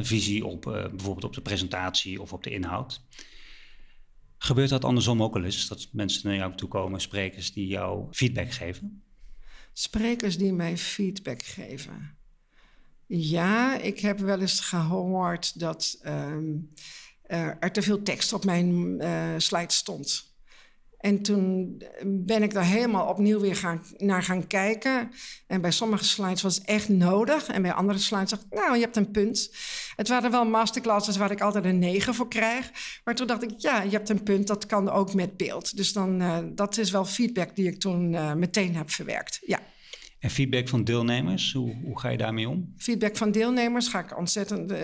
[0.00, 3.04] visie op bijvoorbeeld op de presentatie of op de inhoud.
[4.38, 5.68] Gebeurt dat andersom ook wel eens?
[5.68, 9.02] Dat mensen naar jou toe komen, sprekers die jou feedback geven?
[9.72, 12.16] Sprekers die mij feedback geven.
[13.06, 16.72] Ja, ik heb wel eens gehoord dat um,
[17.22, 18.96] er te veel tekst op mijn
[19.40, 20.31] slide stond.
[21.02, 25.10] En toen ben ik daar helemaal opnieuw weer gaan, naar gaan kijken.
[25.46, 27.46] En bij sommige slides was het echt nodig.
[27.46, 29.54] En bij andere slides dacht ik, nou, je hebt een punt.
[29.96, 32.70] Het waren wel masterclasses waar ik altijd een 9 voor krijg.
[33.04, 35.76] Maar toen dacht ik, ja, je hebt een punt, dat kan ook met beeld.
[35.76, 39.60] Dus dan, uh, dat is wel feedback die ik toen uh, meteen heb verwerkt, ja.
[40.18, 42.72] En feedback van deelnemers, hoe, hoe ga je daarmee om?
[42.76, 44.78] Feedback van deelnemers ga ik ontzettend, uh,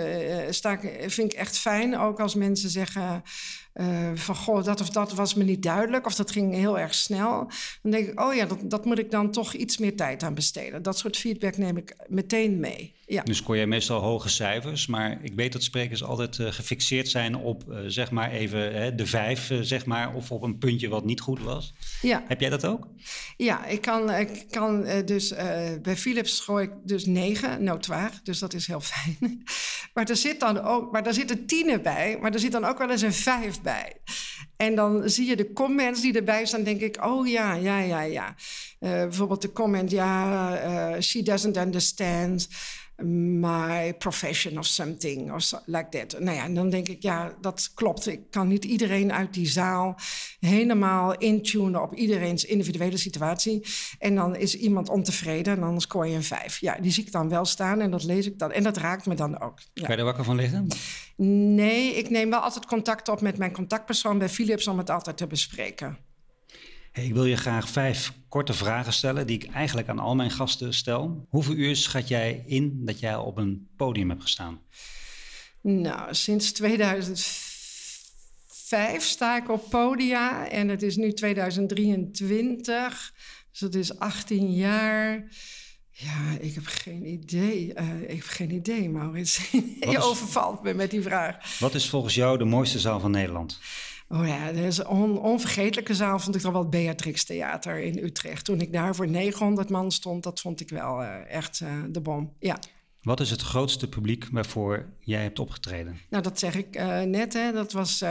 [0.51, 1.99] sta ik, vind ik echt fijn.
[1.99, 3.23] Ook als mensen zeggen
[3.81, 6.95] uh, van goh, dat of dat was me niet duidelijk, of dat ging heel erg
[6.95, 7.51] snel.
[7.83, 10.35] Dan denk ik, oh ja, dat, dat moet ik dan toch iets meer tijd aan
[10.35, 10.83] besteden.
[10.83, 12.97] Dat soort feedback neem ik meteen mee.
[13.07, 13.23] Ja.
[13.23, 17.37] Dus scoor jij meestal hoge cijfers, maar ik weet dat sprekers altijd uh, gefixeerd zijn
[17.37, 21.21] op uh, zeg maar even de vijf, zeg maar, of op een puntje wat niet
[21.21, 21.75] goed was.
[22.03, 22.25] Ja.
[22.27, 22.87] Heb jij dat ook?
[23.37, 25.35] Ja, ik kan, ik kan dus
[25.83, 29.43] bij Philips schoor ik dus negen, notoir, dus dat is heel fijn.
[29.95, 32.79] maar er zit dan ook, maar daar zitten tienen bij, maar er zit dan ook
[32.79, 33.68] wel eens een vijf bij
[34.57, 38.01] En dan zie je de comments die erbij staan, denk ik, oh ja, ja, ja,
[38.03, 38.35] ja.
[38.81, 42.49] Uh, bijvoorbeeld de comment, ja, uh, she doesn't understand
[43.05, 46.21] my profession of something, of so, like that.
[46.21, 48.07] Nou ja, en dan denk ik, ja, dat klopt.
[48.07, 49.97] Ik kan niet iedereen uit die zaal
[50.41, 53.67] helemaal intunen op iedereen's individuele situatie.
[53.99, 56.61] En dan is iemand ontevreden en dan scoor je een vijf.
[56.61, 58.53] Ja, die zie ik dan wel staan en dat lees ik dan.
[58.53, 59.59] En dat raakt me dan ook.
[59.75, 59.87] Ja.
[59.87, 60.67] Kan je er wakker van liggen?
[61.55, 65.17] Nee, ik neem wel altijd contact op met mijn contactpersoon bij Philips om het altijd
[65.17, 65.99] te bespreken.
[67.05, 70.75] Ik wil je graag vijf korte vragen stellen die ik eigenlijk aan al mijn gasten
[70.75, 71.27] stel.
[71.29, 74.61] Hoeveel uur schat jij in dat jij op een podium hebt gestaan?
[75.61, 83.15] Nou, sinds 2005 sta ik op podia en het is nu 2023,
[83.51, 85.29] dus dat is 18 jaar.
[85.91, 87.73] Ja, ik heb geen idee.
[87.75, 89.51] Uh, ik heb geen idee, Maurits.
[89.91, 91.59] je overvalt me met die vraag.
[91.59, 93.61] Wat is volgens jou de mooiste zaal van Nederland?
[94.09, 97.79] Oh ja, dat is een on, onvergetelijke zaal vond ik dan wel het Beatrix Theater
[97.79, 98.45] in Utrecht.
[98.45, 102.01] Toen ik daar voor 900 man stond, dat vond ik wel uh, echt uh, de
[102.01, 102.33] bom.
[102.39, 102.59] Ja.
[103.03, 105.99] Wat is het grootste publiek waarvoor jij hebt opgetreden?
[106.11, 107.53] Nou, dat zeg ik uh, net, hè.
[107.53, 108.05] Dat was...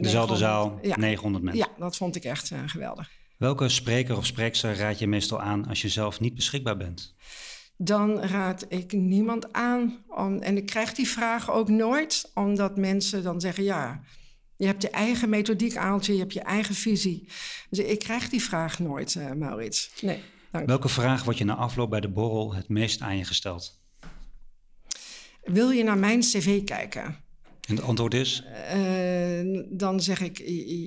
[0.00, 0.96] Dezelfde zaal, ja.
[0.96, 1.66] 900 mensen.
[1.68, 3.10] Ja, dat vond ik echt geweldig.
[3.36, 7.14] Welke spreker of spreekster raad je meestal aan als je zelf niet beschikbaar bent?
[7.76, 9.98] Dan raad ik niemand aan.
[10.08, 14.00] Om, en ik krijg die vraag ook nooit, omdat mensen dan zeggen: ja,
[14.56, 17.28] je hebt je eigen methodiek, Aaltje, je hebt je eigen visie.
[17.70, 19.90] Dus ik krijg die vraag nooit, uh, Maurits.
[20.00, 20.66] Nee, dank.
[20.66, 23.80] Welke vraag wordt je na afloop bij de borrel het meest aan je gesteld?
[25.42, 27.21] Wil je naar mijn cv kijken?
[27.68, 28.44] En het antwoord is?
[28.74, 30.42] Uh, dan zeg ik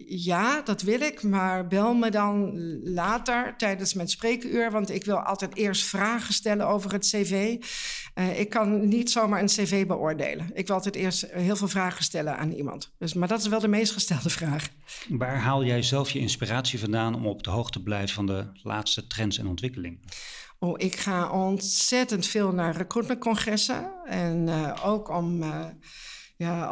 [0.07, 5.17] ja, dat wil ik, maar bel me dan later tijdens mijn spreekuur, want ik wil
[5.17, 7.55] altijd eerst vragen stellen over het cv.
[8.15, 10.49] Uh, ik kan niet zomaar een cv beoordelen.
[10.53, 12.93] Ik wil altijd eerst heel veel vragen stellen aan iemand.
[12.97, 14.69] Dus, maar dat is wel de meest gestelde vraag.
[15.09, 18.49] Waar haal jij zelf je inspiratie vandaan om op de hoogte te blijven van de
[18.63, 19.99] laatste trends en ontwikkelingen?
[20.59, 25.43] Oh, ik ga ontzettend veel naar recruitmentcongressen en uh, ook om
[26.37, 26.69] ja,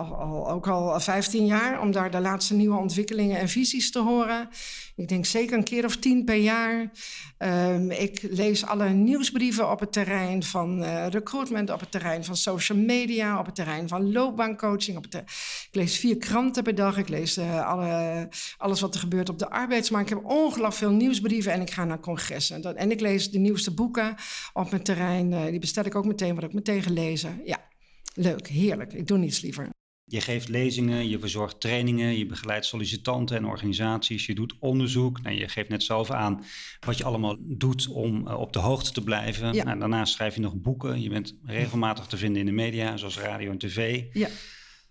[0.48, 4.50] ook al 15 jaar om daar de laatste nieuwe ontwikkelingen en visies te horen.
[4.96, 6.92] Ik denk zeker een keer of tien per jaar.
[7.38, 12.36] Um, ik lees alle nieuwsbrieven op het terrein van uh, recruitment, op het terrein van
[12.36, 14.98] social media, op het terrein van loopbaancoaching.
[14.98, 16.98] Op ik lees vier kranten per dag.
[16.98, 20.10] Ik lees uh, alle, alles wat er gebeurt op de arbeidsmarkt.
[20.10, 22.76] Ik heb ongelooflijk veel nieuwsbrieven en ik ga naar congressen.
[22.76, 24.16] En ik lees de nieuwste boeken
[24.54, 25.32] op mijn terrein.
[25.32, 27.42] Uh, die bestel ik ook meteen, wat ik meteen gelezen.
[27.46, 27.72] Ja.
[28.14, 28.94] Leuk, heerlijk.
[28.94, 29.70] Ik doe niets liever.
[30.06, 35.22] Je geeft lezingen, je verzorgt trainingen, je begeleidt sollicitanten en organisaties, je doet onderzoek.
[35.22, 36.44] Nou, je geeft net zelf aan
[36.80, 39.54] wat je allemaal doet om uh, op de hoogte te blijven.
[39.54, 39.64] Ja.
[39.64, 41.02] Nou, daarnaast schrijf je nog boeken.
[41.02, 44.04] Je bent regelmatig te vinden in de media, zoals radio en tv.
[44.14, 44.28] Ja.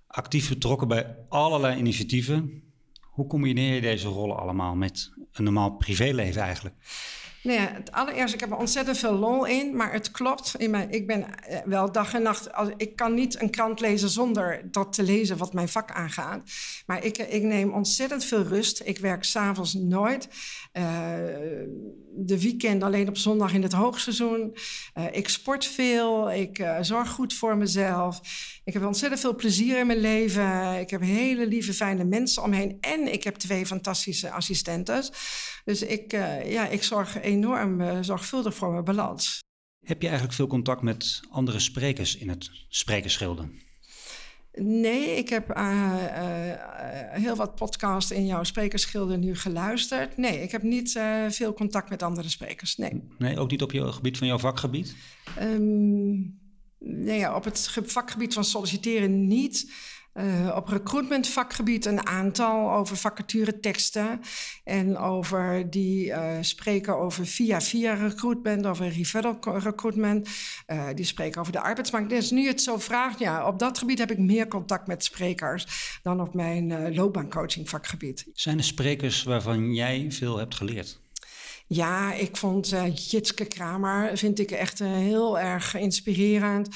[0.06, 2.62] Actief betrokken bij allerlei initiatieven.
[3.00, 6.74] Hoe combineer je deze rollen allemaal met een normaal privéleven eigenlijk?
[7.42, 10.54] Nee, nou het allereerst, ik heb er ontzettend veel lol in, maar het klopt.
[10.58, 14.08] In mijn, ik ben eh, wel dag en nacht, ik kan niet een krant lezen
[14.08, 16.42] zonder dat te lezen wat mijn vak aangaat.
[16.86, 18.82] Maar ik, ik neem ontzettend veel rust.
[18.84, 20.28] Ik werk s'avonds nooit.
[20.72, 20.84] Uh,
[22.14, 24.56] de weekend alleen op zondag in het hoogseizoen.
[24.98, 28.20] Uh, ik sport veel, ik zorg goed voor mezelf.
[28.64, 30.78] Ik heb ontzettend veel plezier in mijn leven.
[30.80, 32.76] Ik heb hele lieve, fijne mensen omheen.
[32.80, 35.04] En ik heb twee fantastische assistenten.
[35.64, 36.12] Dus ik,
[36.44, 39.38] ja, ik zorg enorm uh, zorgvuldig voor mijn balans.
[39.86, 43.60] Heb je eigenlijk veel contact met andere sprekers in het sprekersschilden?
[44.54, 45.94] Nee, ik heb uh,
[47.10, 50.16] heel wat podcasts in jouw sprekersschilden nu geluisterd.
[50.16, 52.76] Nee, ik heb niet veel contact met andere sprekers.
[52.76, 53.02] Nee.
[53.18, 54.96] nee, ook niet op je gebied van jouw vakgebied?
[55.40, 56.40] Um,
[56.78, 59.72] nee, op het vakgebied van solliciteren niet.
[60.14, 64.20] Uh, op recruitmentvakgebied een aantal over vacatureteksten
[64.64, 70.28] en over die uh, spreken over via-via recruitment, over referral recruitment.
[70.66, 72.08] Uh, die spreken over de arbeidsmarkt.
[72.08, 75.98] Dus nu het zo vraagt, ja, op dat gebied heb ik meer contact met sprekers
[76.02, 78.26] dan op mijn loopbaancoaching vakgebied.
[78.34, 81.00] Zijn er sprekers waarvan jij veel hebt geleerd?
[81.66, 86.68] Ja, ik vond uh, Jitske Kramer vind ik echt uh, heel erg inspirerend.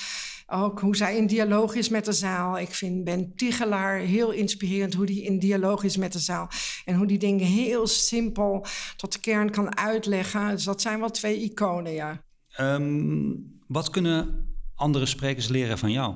[0.46, 2.58] Ook hoe zij in dialoog is met de zaal.
[2.58, 6.48] Ik vind Ben Tigelaar heel inspirerend hoe die in dialoog is met de zaal.
[6.84, 10.50] En hoe die dingen heel simpel tot de kern kan uitleggen.
[10.50, 12.24] Dus dat zijn wel twee iconen, ja.
[12.60, 16.14] Um, wat kunnen andere sprekers leren van jou?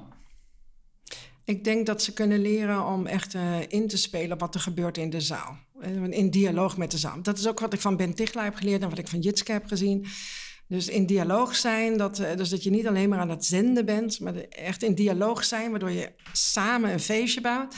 [1.44, 4.98] Ik denk dat ze kunnen leren om echt uh, in te spelen wat er gebeurt
[4.98, 5.58] in de zaal.
[6.10, 7.22] In dialoog met de zaal.
[7.22, 9.52] Dat is ook wat ik van Ben Tichelaar heb geleerd en wat ik van Jitske
[9.52, 10.06] heb gezien.
[10.70, 13.84] Dus in dialoog zijn, dat, eh, dus dat je niet alleen maar aan het zenden
[13.84, 17.74] bent, maar echt in dialoog zijn, waardoor je samen een feestje bouwt.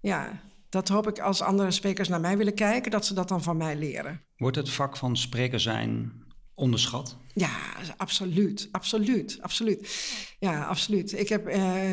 [0.00, 3.42] Ja, dat hoop ik als andere sprekers naar mij willen kijken, dat ze dat dan
[3.42, 4.24] van mij leren.
[4.36, 6.12] Wordt het vak van spreker zijn
[6.54, 7.16] onderschat?
[7.34, 7.56] Ja,
[7.96, 9.88] absoluut, absoluut, absoluut.
[10.38, 11.12] Ja, absoluut.
[11.12, 11.48] Ik heb.
[11.48, 11.92] Uh,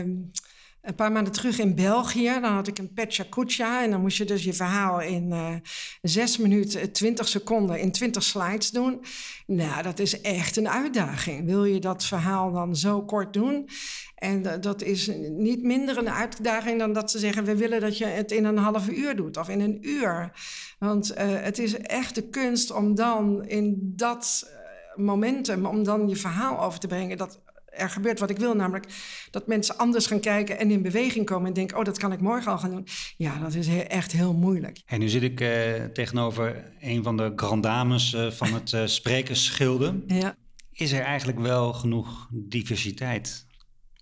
[0.86, 2.38] een paar maanden terug in België.
[2.42, 3.84] Dan had ik een Pecha Kucha.
[3.84, 5.56] En dan moest je dus je verhaal in uh,
[6.02, 9.02] zes minuten, 20 seconden, in 20 slides doen.
[9.46, 11.46] Nou, dat is echt een uitdaging.
[11.46, 13.70] Wil je dat verhaal dan zo kort doen?
[14.16, 18.06] En dat is niet minder een uitdaging dan dat ze zeggen: we willen dat je
[18.06, 20.32] het in een half uur doet of in een uur.
[20.80, 26.10] Want uh, het is echt de kunst om dan in dat eh, momentum, om dan
[26.10, 27.18] je verhaal over te brengen.
[27.18, 27.40] Dat
[27.76, 28.86] er gebeurt wat ik wil, namelijk
[29.32, 32.22] dat mensen anders gaan kijken en in beweging komen en denken: oh, dat kan ik
[32.22, 32.88] morgen al gaan doen.
[33.18, 34.82] Ja, dat is echt heel moeilijk.
[34.86, 40.04] En nu zit ik uh, tegenover een van de grandames uh, van het uh, sprekersschilde.
[40.16, 40.36] Ja.
[40.72, 43.46] Is er eigenlijk wel genoeg diversiteit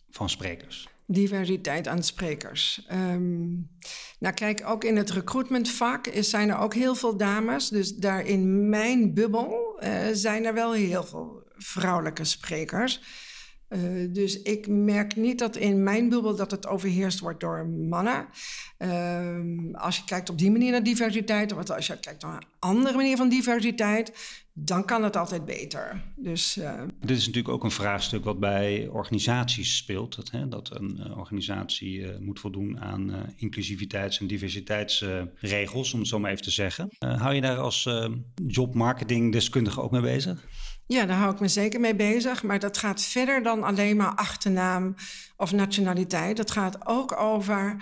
[0.10, 0.88] van sprekers?
[1.08, 2.88] Diversiteit aan sprekers.
[2.92, 3.70] Um,
[4.20, 7.70] nou, kijk, ook in het recruitmentvak zijn er ook heel veel dames.
[7.70, 9.82] Dus daar in mijn bubbel
[10.12, 13.02] zijn er wel heel veel vrouwelijke sprekers.
[13.76, 18.28] Uh, dus ik merk niet dat in mijn bubbel dat het overheerst wordt door mannen.
[18.80, 22.48] Uh, als je kijkt op die manier naar diversiteit, of als je kijkt naar een
[22.60, 26.04] andere manier van diversiteit, dan kan het altijd beter.
[26.16, 26.82] Dus, uh...
[27.00, 30.16] Dit is natuurlijk ook een vraagstuk wat bij organisaties speelt.
[30.16, 36.32] Dat, hè, dat een organisatie moet voldoen aan inclusiviteits- en diversiteitsregels, om het zo maar
[36.32, 36.90] even te zeggen.
[37.00, 37.90] hou je daar als
[38.48, 40.46] jobmarketingdeskundige ook mee bezig?
[40.86, 42.44] Ja, daar hou ik me zeker mee bezig.
[42.44, 44.96] Maar dat gaat verder dan alleen maar achternaam
[45.38, 46.38] of nationaliteit.
[46.38, 47.76] Dat gaat ook over,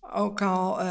[0.00, 0.88] ook al uh,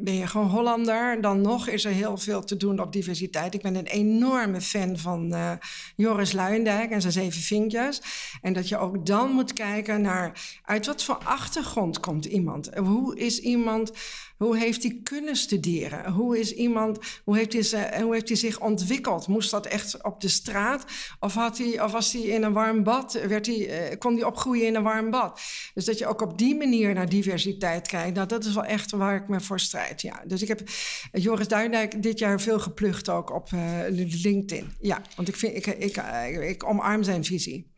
[0.00, 3.54] ben je gewoon Hollander, dan nog is er heel veel te doen op diversiteit.
[3.54, 5.52] Ik ben een enorme fan van uh,
[5.96, 8.02] Joris Luijendijk en zijn zeven vinkjes.
[8.42, 12.74] En dat je ook dan moet kijken naar uit wat voor achtergrond komt iemand.
[12.74, 13.92] Hoe is iemand
[14.38, 16.12] hoe heeft hij kunnen studeren?
[16.12, 19.26] Hoe is iemand, hoe heeft hij, hoe heeft hij zich ontwikkeld?
[19.26, 20.84] Moest dat echt op de straat?
[21.20, 23.12] Of, had hij, of was hij in een warm bad?
[23.12, 25.40] Werd hij, uh, kon hij opgroeien in een warm bad?
[25.74, 28.14] Dus dat je ook op die manier naar diversiteit kijkt.
[28.14, 29.87] Nou, dat is wel echt waar ik me voor strijd.
[29.96, 30.22] Ja.
[30.26, 33.80] Dus ik heb uh, Joris Duindijk dit jaar veel geplucht ook op uh,
[34.22, 34.72] LinkedIn.
[34.80, 35.96] Ja, want ik, vind, ik, ik,
[36.36, 37.72] ik omarm zijn visie.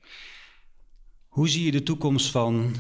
[1.29, 2.75] Hoe zie je de toekomst van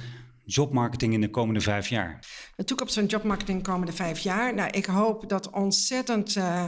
[0.54, 2.26] jobmarketing in de komende vijf jaar?
[2.56, 4.54] De toekomst van jobmarketing de komende vijf jaar.
[4.54, 6.64] Nou, ik hoop dat ontzettend uh,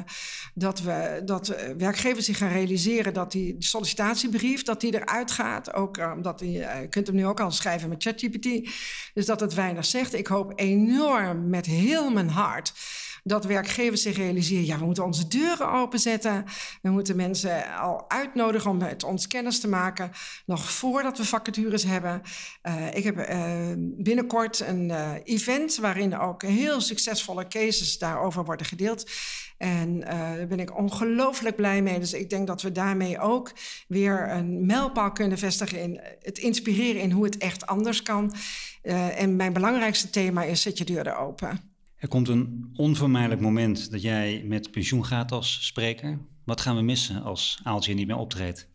[0.55, 5.75] dat, we, dat werkgevers zich gaan realiseren dat die sollicitatiebrief dat die eruit gaat.
[5.75, 8.71] Ook uh, omdat je kunt hem nu ook al schrijven met ChatGPT.
[9.15, 10.15] Dus dat het weinig zegt.
[10.15, 12.73] Ik hoop enorm met heel mijn hart
[13.23, 16.45] dat werkgevers zich realiseren: ja, we moeten onze deuren openzetten.
[16.83, 20.11] We moeten mensen al uitnodigen om met ons kennis te maken,
[20.47, 22.23] nog voordat we vacatures hebben.
[22.63, 28.67] Uh, ik heb uh, binnenkort een uh, event waarin ook heel succesvolle cases daarover worden
[28.67, 29.11] gedeeld.
[29.59, 31.99] En daar ben ik ongelooflijk blij mee.
[31.99, 33.53] Dus ik denk dat we daarmee ook
[33.89, 38.35] weer een mijlpaal kunnen vestigen in het inspireren in hoe het echt anders kan.
[39.17, 41.72] en mijn belangrijkste thema is: zet je deuren open.
[42.03, 46.19] Er komt een onvermijdelijk moment dat jij met pensioen gaat als spreker.
[46.45, 48.69] Wat gaan we missen als Aaltje niet meer optreedt?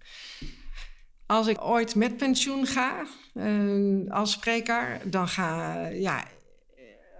[1.26, 6.28] Als ik ooit met pensioen ga uh, als spreker, dan ga ja,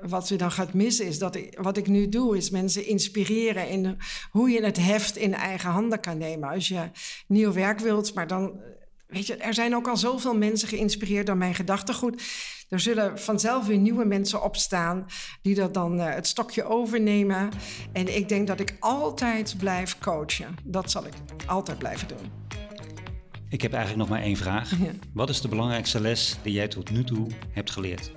[0.02, 3.70] wat we dan gaat missen is dat ik, wat ik nu doe, is mensen inspireren
[3.70, 3.98] in
[4.32, 6.50] hoe je het heft in eigen handen kan nemen.
[6.50, 6.90] Als je
[7.28, 8.62] nieuw werk wilt, maar dan,
[9.08, 12.24] weet je, er zijn ook al zoveel mensen geïnspireerd door mijn gedachtegoed.
[12.70, 15.06] Er zullen vanzelf weer nieuwe mensen opstaan
[15.42, 17.50] die dat dan uh, het stokje overnemen.
[17.94, 20.56] En ik denk dat ik altijd blijf coachen.
[20.64, 21.14] Dat zal ik
[21.46, 22.32] altijd blijven doen.
[23.50, 24.70] Ik heb eigenlijk nog maar één vraag.
[24.70, 24.92] Ja.
[25.14, 28.12] Wat is de belangrijkste les die jij tot nu toe hebt geleerd?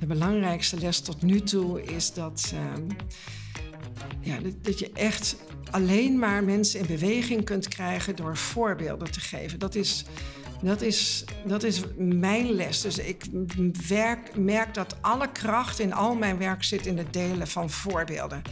[0.00, 2.60] De belangrijkste les tot nu toe is dat, uh,
[4.20, 5.36] ja, dat je echt
[5.70, 9.58] alleen maar mensen in beweging kunt krijgen door voorbeelden te geven.
[9.58, 10.04] Dat is
[10.62, 12.80] dat is, dat is mijn les.
[12.80, 13.24] Dus ik
[13.88, 18.42] werk, merk dat alle kracht in al mijn werk zit in het delen van voorbeelden.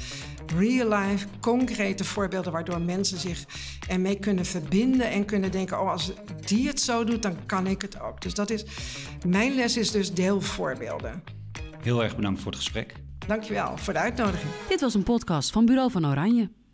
[0.56, 3.44] Real life, concrete voorbeelden waardoor mensen zich
[3.88, 6.12] ermee kunnen verbinden en kunnen denken: oh, als
[6.44, 8.20] die het zo doet, dan kan ik het ook.
[8.22, 8.64] Dus dat is,
[9.26, 11.22] mijn les is dus deel voorbeelden.
[11.82, 12.94] Heel erg bedankt voor het gesprek.
[13.28, 14.52] Dankjewel voor de uitnodiging.
[14.68, 16.48] Dit was een podcast van Bureau van Oranje.